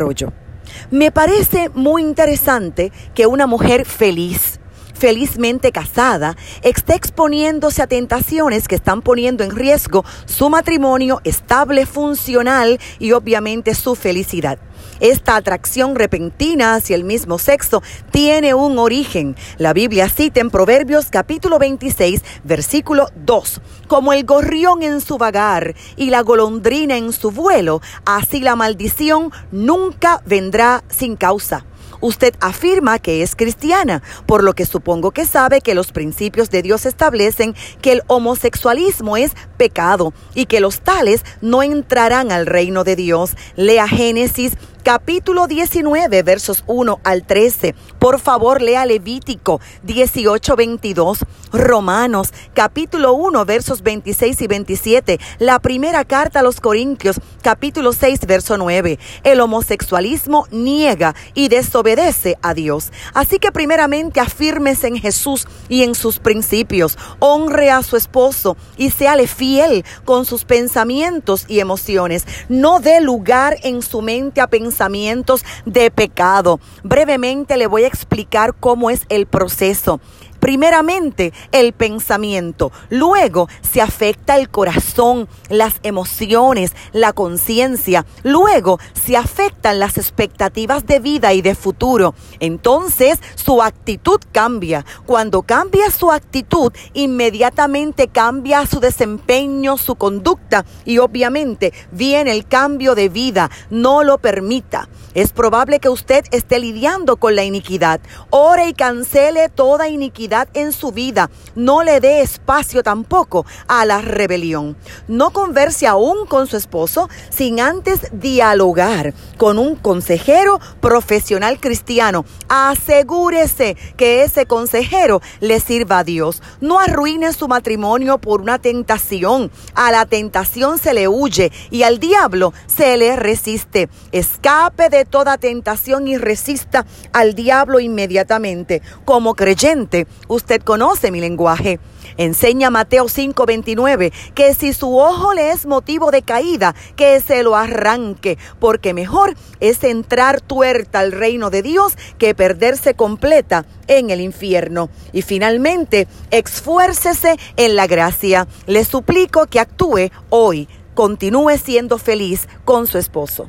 [0.90, 4.60] Me parece muy interesante que una mujer feliz,
[4.98, 12.80] felizmente casada, esté exponiéndose a tentaciones que están poniendo en riesgo su matrimonio estable, funcional
[12.98, 14.58] y obviamente su felicidad.
[15.00, 19.36] Esta atracción repentina hacia el mismo sexo tiene un origen.
[19.56, 25.76] La Biblia cita en Proverbios capítulo 26, versículo 2, como el gorrión en su vagar
[25.96, 31.64] y la golondrina en su vuelo, así la maldición nunca vendrá sin causa.
[32.00, 36.62] Usted afirma que es cristiana, por lo que supongo que sabe que los principios de
[36.62, 42.84] Dios establecen que el homosexualismo es pecado y que los tales no entrarán al reino
[42.84, 43.36] de Dios.
[43.56, 44.52] Lea Génesis
[44.88, 47.74] capítulo 19, versos 1 al 13.
[47.98, 51.26] Por favor, lea Levítico 18, 22.
[51.52, 55.20] Romanos, capítulo 1, versos 26 y 27.
[55.40, 58.98] La primera carta a los Corintios, capítulo 6, verso 9.
[59.24, 62.90] El homosexualismo niega y desobedece a Dios.
[63.12, 66.96] Así que primeramente afírmese en Jesús y en sus principios.
[67.18, 72.24] Honre a su esposo y séale fiel con sus pensamientos y emociones.
[72.48, 76.60] No dé lugar en su mente a pensar pensamientos de pecado.
[76.84, 80.00] Brevemente le voy a explicar cómo es el proceso.
[80.40, 82.70] Primeramente, el pensamiento.
[82.90, 88.06] Luego se afecta el corazón, las emociones, la conciencia.
[88.22, 92.14] Luego se afectan las expectativas de vida y de futuro.
[92.38, 94.84] Entonces su actitud cambia.
[95.06, 102.94] Cuando cambia su actitud, inmediatamente cambia su desempeño, su conducta y obviamente viene el cambio
[102.94, 103.50] de vida.
[103.70, 104.88] No lo permita.
[105.14, 108.00] Es probable que usted esté lidiando con la iniquidad.
[108.30, 111.30] Ore y cancele toda iniquidad en su vida.
[111.54, 114.76] No le dé espacio tampoco a la rebelión.
[115.06, 122.24] No converse aún con su esposo sin antes dialogar con un consejero profesional cristiano.
[122.48, 126.42] Asegúrese que ese consejero le sirva a Dios.
[126.60, 129.50] No arruine su matrimonio por una tentación.
[129.74, 133.88] A la tentación se le huye y al diablo se le resiste.
[134.12, 138.82] Escape de toda tentación y resista al diablo inmediatamente.
[139.04, 141.80] Como creyente, Usted conoce mi lenguaje.
[142.16, 147.54] Enseña Mateo 5:29 que si su ojo le es motivo de caída, que se lo
[147.56, 154.20] arranque, porque mejor es entrar tuerta al reino de Dios que perderse completa en el
[154.20, 154.90] infierno.
[155.12, 158.48] Y finalmente, esfuércese en la gracia.
[158.66, 160.68] Le suplico que actúe hoy.
[160.94, 163.48] Continúe siendo feliz con su esposo.